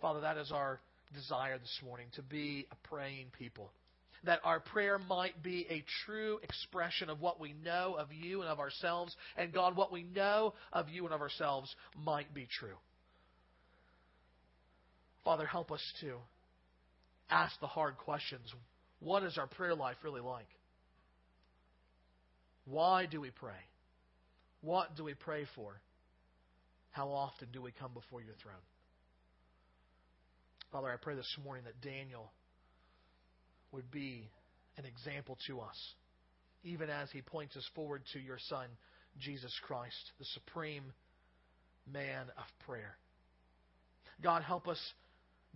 [0.00, 0.80] Father, that is our
[1.14, 3.70] desire this morning to be a praying people.
[4.24, 8.50] that our prayer might be a true expression of what we know of you and
[8.50, 9.14] of ourselves.
[9.36, 11.74] And God, what we know of you and of ourselves
[12.04, 12.76] might be true.
[15.24, 16.16] Father, help us to
[17.30, 18.52] ask the hard questions.
[19.00, 20.48] What is our prayer life really like?
[22.66, 23.52] Why do we pray?
[24.62, 25.74] What do we pray for?
[26.94, 28.54] How often do we come before your throne?
[30.70, 32.30] Father, I pray this morning that Daniel
[33.72, 34.30] would be
[34.78, 35.76] an example to us,
[36.62, 38.66] even as he points us forward to your Son,
[39.18, 40.84] Jesus Christ, the supreme
[41.92, 42.96] man of prayer.
[44.22, 44.78] God, help us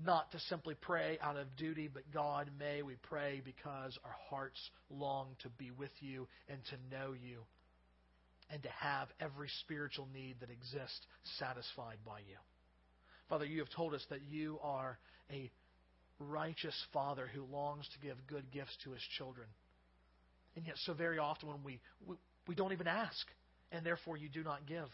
[0.04, 4.58] not to simply pray out of duty, but God, may we pray because our hearts
[4.90, 7.38] long to be with you and to know you
[8.50, 11.06] and to have every spiritual need that exists
[11.38, 12.36] satisfied by you.
[13.28, 14.98] Father, you have told us that you are
[15.30, 15.50] a
[16.18, 19.46] righteous Father who longs to give good gifts to his children.
[20.56, 22.16] And yet, so very often when we, we,
[22.48, 23.26] we don't even ask,
[23.70, 24.88] and therefore you do not give.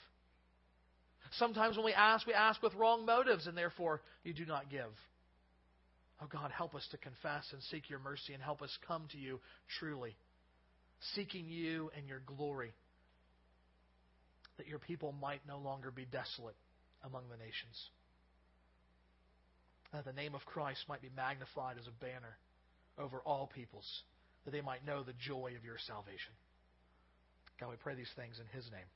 [1.38, 4.90] Sometimes when we ask, we ask with wrong motives, and therefore you do not give.
[6.20, 9.18] Oh God, help us to confess and seek your mercy, and help us come to
[9.18, 9.40] you
[9.78, 10.16] truly,
[11.14, 12.72] seeking you and your glory,
[14.56, 16.56] that your people might no longer be desolate
[17.02, 17.90] among the nations
[19.94, 22.36] that the name of Christ might be magnified as a banner
[22.98, 23.86] over all peoples,
[24.44, 26.34] that they might know the joy of your salvation.
[27.60, 28.90] God, we pray these things in His name.